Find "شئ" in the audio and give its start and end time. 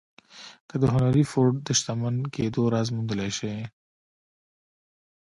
3.37-3.57